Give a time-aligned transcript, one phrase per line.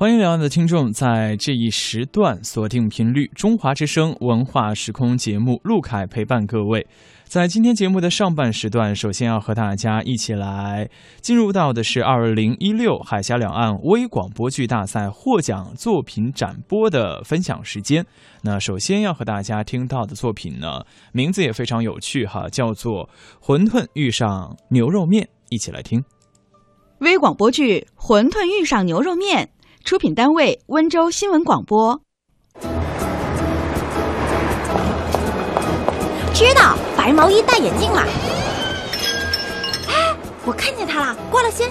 [0.00, 6.86] 欢迎两岸的听众在这一时段锁定频率中华之声文化时空节目，陆凯陪伴各位。
[7.24, 10.88] 在今天节目的上半时段，首先要和大家一起来
[11.20, 18.02] 进入到的是二零一六海峡两岸微广播剧大赛获奖作品展播的分享时间。
[18.40, 20.82] 那首先要和大家听到的作品呢，
[21.12, 23.06] 名字也非常有趣哈，叫做
[23.46, 26.02] 《馄饨遇上牛肉面》，一起来听。
[27.00, 29.44] 微广播剧《馄饨遇上牛肉面》，
[29.84, 32.00] 出品单位温州新闻广播。
[36.32, 38.06] 知道白毛衣戴眼镜了。
[39.88, 41.70] 哎，我看见他了，挂了先。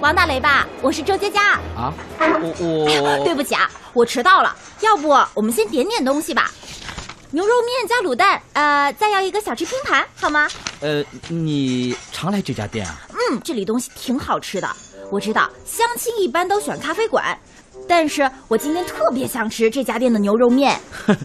[0.00, 1.52] 王大雷吧，我是周佳佳。
[1.74, 4.54] 啊， 我我对不起啊，我迟到了。
[4.80, 6.50] 要不我们先点点东西吧，
[7.30, 10.48] 牛肉面加卤蛋，呃，再要一个小吃拼盘，好吗？
[10.80, 12.94] 呃，你常来这家店啊？
[13.10, 14.68] 嗯，这里东西挺好吃的。
[15.10, 17.38] 我知道相亲一般都选咖啡馆，
[17.88, 20.78] 但是我今天特别想吃这家店的牛肉面。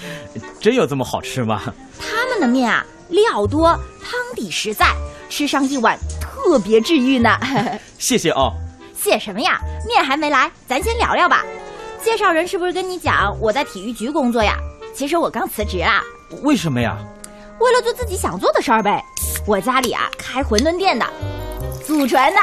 [0.60, 1.62] 真有这么好吃吗？
[1.98, 3.68] 他们的面啊，料多，
[4.02, 4.86] 汤底实在，
[5.28, 7.30] 吃上一碗特别治愈呢。
[7.98, 8.52] 谢谢哦。
[8.94, 9.60] 谢什么呀？
[9.86, 11.44] 面还没来，咱先聊聊吧。
[12.02, 14.56] 介绍人是不是跟你讲我在体育局工作呀？
[14.94, 16.02] 其实我刚辞职啦。
[16.42, 16.96] 为什么呀？
[17.60, 19.04] 为了做自己想做的事儿呗。
[19.46, 21.06] 我家里啊开馄饨店的，
[21.84, 22.40] 祖传的。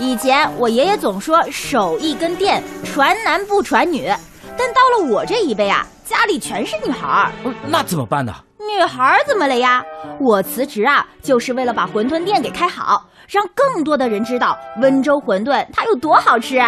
[0.00, 4.10] 以前我爷爷总说手艺跟店传男不传女，
[4.56, 7.30] 但到了我这一辈啊，家里全是女孩儿。
[7.68, 8.32] 那怎么办呢？
[8.58, 9.84] 女孩儿怎么了呀？
[10.18, 16.58] 我辞职啊，就是为了把馄饨店给开好，让更多的人知道温州馄饨它有多好吃。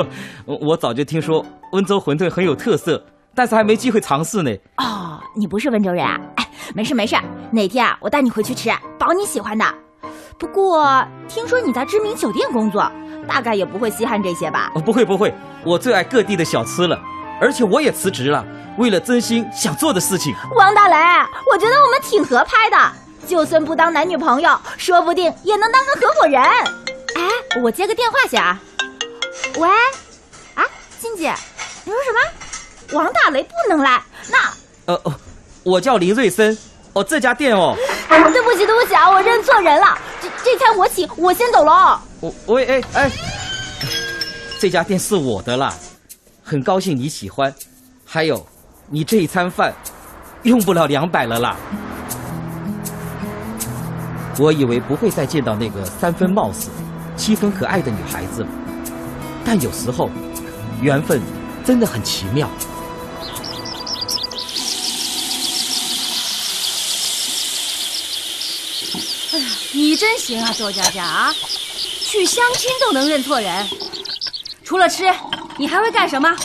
[0.46, 4.50] 我早就听说温州馄饨很有特色，但是还没机会尝试呢。
[4.78, 6.18] 哦，你不是温州人啊？
[6.36, 7.14] 哎，没事没事，
[7.52, 9.66] 哪天啊我带你回去吃，保你喜欢的。
[10.40, 12.90] 不过听说你在知名酒店工作，
[13.28, 14.72] 大概也不会稀罕这些吧？
[14.74, 15.34] 哦不会不会，
[15.66, 16.98] 我最爱各地的小吃了，
[17.38, 18.42] 而且我也辞职了，
[18.78, 20.34] 为了真心想做的事情。
[20.56, 20.96] 王大雷，
[21.52, 22.92] 我觉得我们挺合拍的，
[23.26, 26.40] 就算不当男女朋友，说不定也能当个合伙人。
[26.40, 28.58] 哎，我接个电话先啊。
[29.58, 29.68] 喂，
[30.54, 30.64] 啊，
[30.98, 31.34] 静姐，
[31.84, 32.98] 你说什么？
[32.98, 34.02] 王大雷不能来？
[34.30, 34.38] 那
[34.86, 35.12] 呃哦，
[35.64, 36.56] 我叫林瑞森。
[36.92, 37.76] 哦，这家店哦。
[38.32, 39.96] 对不起，对不起啊，我认错人了。
[40.50, 42.02] 这餐我请，我先走了。
[42.18, 43.10] 我喂哎哎，
[44.58, 45.72] 这家店是我的啦，
[46.42, 47.54] 很高兴你喜欢。
[48.04, 48.44] 还有，
[48.88, 49.72] 你这一餐饭
[50.42, 51.56] 用不了两百了啦。
[54.40, 56.68] 我以为不会再见到那个三分冒失、
[57.16, 58.44] 七分可爱的女孩子，
[59.44, 60.10] 但有时候
[60.82, 61.22] 缘分
[61.64, 62.50] 真的很奇妙。
[69.72, 71.32] 你真行啊，周佳佳啊，
[72.02, 73.68] 去相亲都能认错人。
[74.64, 75.12] 除了吃，
[75.56, 76.36] 你还会干什么？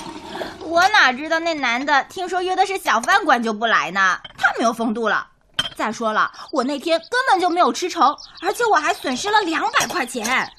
[0.61, 4.19] 我哪知道那男的听说约的是小饭馆就不来呢？
[4.37, 5.27] 太没有风度了。
[5.75, 10.25] 再说了，我那天根本就没有吃成，而且我还损失了两百块钱。
[10.27, 10.49] 哎呀，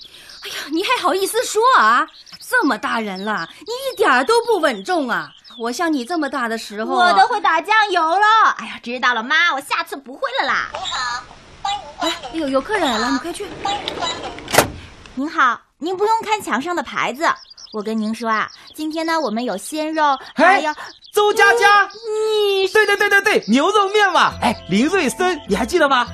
[0.71, 2.07] 你还好意思说啊？
[2.49, 5.31] 这么大人了，你一点都不稳重啊！
[5.59, 8.51] 我像你这么大的时候，我都会打酱油了。
[8.59, 10.69] 哎呀，知道了，妈，我下次不会了啦。
[10.73, 11.25] 你好，
[12.01, 13.47] 哎，有有客人来了，你快去。
[15.15, 17.25] 您好，您不用看墙上的牌子。
[17.73, 20.03] 我跟您说啊，今天呢，我们有鲜肉，
[20.35, 20.73] 还有
[21.13, 21.85] 周佳佳。
[21.85, 24.33] 你对对对对对，牛肉面嘛。
[24.41, 26.07] 哎，林瑞森，你还记得吗？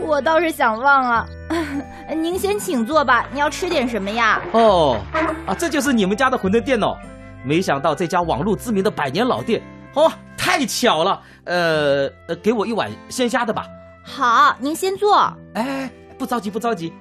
[0.00, 1.26] 我倒是想忘了。
[2.14, 4.40] 您先请坐吧，你要吃点什么呀？
[4.52, 4.98] 哦，
[5.46, 6.96] 啊，这就是你们家的馄饨店哦。
[7.44, 9.62] 没想到这家网络知名的百年老店，
[9.94, 11.20] 哦，太巧了。
[11.44, 13.64] 呃呃，给我一碗鲜虾的吧。
[14.10, 15.30] 好，您先坐。
[15.52, 15.88] 哎，
[16.18, 16.92] 不着急不着急，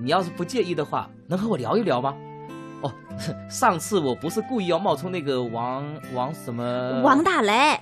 [0.00, 2.14] 你要是不介意的话，能和我聊一聊吗？
[2.80, 2.92] 哦，
[3.50, 7.78] 上次我不是故意要冒充那个王王什么王大雷，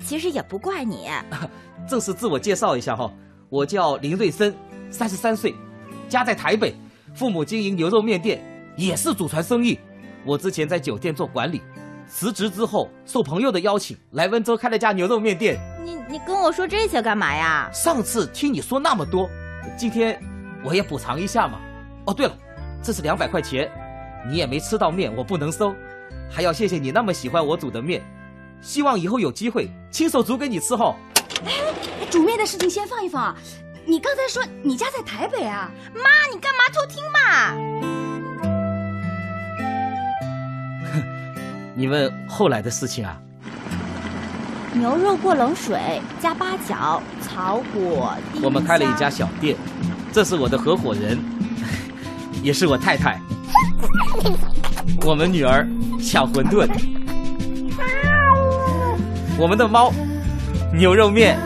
[0.00, 1.08] 其实也不怪你。
[1.88, 3.10] 正式自我介绍一下哈，
[3.48, 4.52] 我叫林瑞森，
[4.90, 5.54] 三十三岁，
[6.08, 6.74] 家在台北，
[7.14, 8.42] 父母经营牛肉面店，
[8.76, 9.78] 也是祖传生意。
[10.24, 11.62] 我之前在酒店做管理，
[12.08, 15.58] 辞职之后受朋友的邀请来温州开了家牛肉面店。
[15.84, 17.68] 你你跟我说这些干嘛呀？
[17.72, 19.28] 上次听你说那么多，
[19.76, 20.20] 今天
[20.64, 21.60] 我也补偿一下嘛。
[22.06, 22.36] 哦，对了，
[22.82, 23.70] 这是两百块钱，
[24.28, 25.74] 你也没吃到面，我不能收，
[26.30, 28.02] 还要谢谢你那么喜欢我煮的面，
[28.60, 30.96] 希望以后有机会亲手煮给你吃哈。
[31.44, 31.52] 哎，
[32.10, 33.36] 煮面的事情先放一放啊。
[33.84, 35.70] 你刚才说你家在台北啊？
[35.94, 38.05] 妈，你干嘛偷听嘛？
[41.78, 43.14] 你问后来的事情啊？
[44.72, 48.14] 牛肉过冷水，加八角、草果。
[48.42, 49.54] 我们开了一家小店，
[50.10, 51.18] 这是我的合伙人，
[52.42, 53.20] 也是我太太。
[55.04, 55.68] 我们女儿
[56.00, 56.66] 小馄饨，
[59.38, 59.92] 我们的猫
[60.72, 61.38] 牛肉面。